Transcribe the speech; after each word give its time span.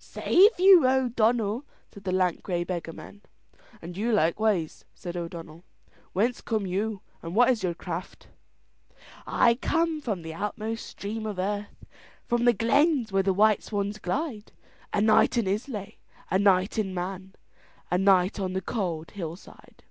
"Save 0.00 0.58
you, 0.58 0.84
O'Donnell," 0.84 1.64
said 1.94 2.02
the 2.02 2.10
lank 2.10 2.42
grey 2.42 2.64
beggarman. 2.64 3.22
"And 3.80 3.96
you 3.96 4.10
likewise," 4.10 4.84
said 4.96 5.16
O'Donnell. 5.16 5.62
"Whence 6.12 6.40
come 6.40 6.66
you, 6.66 7.02
and 7.22 7.36
what 7.36 7.50
is 7.50 7.62
your 7.62 7.72
craft?" 7.72 8.26
"I 9.28 9.54
come 9.54 10.00
from 10.00 10.22
the 10.22 10.34
outmost 10.34 10.86
stream 10.86 11.24
of 11.24 11.38
earth, 11.38 11.84
From 12.26 12.46
the 12.46 12.52
glens 12.52 13.12
where 13.12 13.22
the 13.22 13.32
white 13.32 13.62
swans 13.62 14.00
glide, 14.00 14.50
A 14.92 15.00
night 15.00 15.36
in 15.38 15.46
Islay, 15.46 15.98
a 16.32 16.38
night 16.40 16.78
in 16.80 16.92
Man, 16.92 17.34
A 17.88 17.96
night 17.96 18.40
on 18.40 18.54
the 18.54 18.60
cold 18.60 19.12
hillside." 19.12 19.84